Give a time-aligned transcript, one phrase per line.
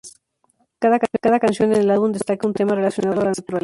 [0.79, 3.59] Cada canción en el álbum destaca un tema relacionado a la naturaleza.